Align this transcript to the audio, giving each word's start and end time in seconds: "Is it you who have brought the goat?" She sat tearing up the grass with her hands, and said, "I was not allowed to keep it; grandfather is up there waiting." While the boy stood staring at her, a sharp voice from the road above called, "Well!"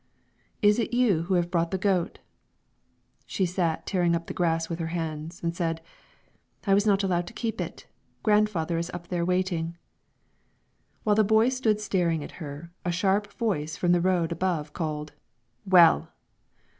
"Is 0.63 0.79
it 0.79 0.95
you 0.95 1.25
who 1.27 1.35
have 1.35 1.51
brought 1.51 1.69
the 1.69 1.77
goat?" 1.77 2.17
She 3.27 3.45
sat 3.45 3.85
tearing 3.85 4.15
up 4.15 4.25
the 4.25 4.33
grass 4.33 4.67
with 4.67 4.79
her 4.79 4.87
hands, 4.97 5.43
and 5.43 5.55
said, 5.55 5.79
"I 6.65 6.73
was 6.73 6.87
not 6.87 7.03
allowed 7.03 7.27
to 7.27 7.33
keep 7.37 7.61
it; 7.61 7.85
grandfather 8.23 8.79
is 8.79 8.89
up 8.95 9.09
there 9.09 9.23
waiting." 9.23 9.77
While 11.03 11.15
the 11.17 11.23
boy 11.23 11.49
stood 11.49 11.79
staring 11.79 12.23
at 12.23 12.31
her, 12.41 12.71
a 12.83 12.91
sharp 12.91 13.31
voice 13.33 13.77
from 13.77 13.91
the 13.91 14.01
road 14.01 14.31
above 14.31 14.73
called, 14.73 15.13
"Well!" 15.67 16.09